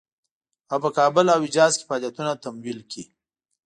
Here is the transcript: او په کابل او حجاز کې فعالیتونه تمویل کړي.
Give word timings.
او 0.71 0.77
په 0.83 0.89
کابل 0.97 1.25
او 1.33 1.39
حجاز 1.45 1.73
کې 1.77 1.87
فعالیتونه 1.89 2.31
تمویل 2.43 2.79
کړي. 2.89 3.03